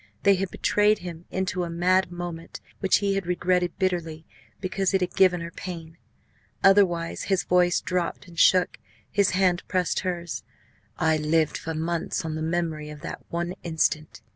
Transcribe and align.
They 0.23 0.33
had 0.33 0.49
betrayed 0.49 0.97
him 1.05 1.25
into 1.29 1.63
a 1.63 1.69
mad 1.69 2.11
moment, 2.11 2.59
which 2.79 2.97
he 3.05 3.13
had 3.13 3.27
regretted 3.27 3.77
bitterly 3.77 4.25
because 4.59 4.95
it 4.95 5.01
had 5.01 5.15
given 5.15 5.41
her 5.41 5.51
pain. 5.51 5.99
Otherwise 6.63 7.25
his 7.25 7.43
voice 7.43 7.79
dropped 7.81 8.27
and 8.27 8.39
shook, 8.39 8.79
his 9.11 9.29
hand 9.37 9.61
pressed 9.67 9.99
hers 9.99 10.41
"I 10.97 11.17
lived 11.17 11.55
for 11.55 11.75
months 11.75 12.25
on 12.25 12.33
the 12.33 12.41
memory 12.41 12.89
of 12.89 13.01
that 13.01 13.21
one 13.29 13.53
instant." 13.61 14.21